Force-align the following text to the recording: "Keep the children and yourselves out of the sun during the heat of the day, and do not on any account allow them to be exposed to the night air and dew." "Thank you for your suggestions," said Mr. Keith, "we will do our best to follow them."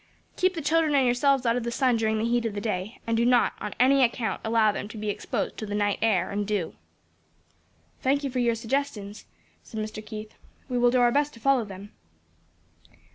"Keep 0.35 0.55
the 0.55 0.63
children 0.63 0.95
and 0.95 1.05
yourselves 1.05 1.45
out 1.45 1.55
of 1.57 1.63
the 1.63 1.69
sun 1.69 1.95
during 1.95 2.17
the 2.17 2.25
heat 2.25 2.43
of 2.47 2.55
the 2.55 2.59
day, 2.59 2.99
and 3.05 3.15
do 3.15 3.23
not 3.23 3.53
on 3.61 3.75
any 3.79 4.03
account 4.03 4.41
allow 4.43 4.71
them 4.71 4.87
to 4.87 4.97
be 4.97 5.11
exposed 5.11 5.57
to 5.57 5.65
the 5.67 5.75
night 5.75 5.99
air 6.01 6.31
and 6.31 6.47
dew." 6.47 6.73
"Thank 8.01 8.23
you 8.23 8.31
for 8.31 8.39
your 8.39 8.55
suggestions," 8.55 9.25
said 9.61 9.79
Mr. 9.79 10.03
Keith, 10.03 10.33
"we 10.67 10.79
will 10.79 10.89
do 10.89 11.01
our 11.01 11.11
best 11.11 11.35
to 11.35 11.39
follow 11.39 11.65
them." 11.65 11.91